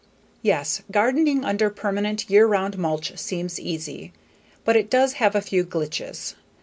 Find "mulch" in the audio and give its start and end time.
2.75-3.15